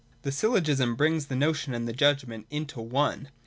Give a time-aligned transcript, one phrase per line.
[0.01, 3.29] J The Syllogism brings the notion and the judg ment into one.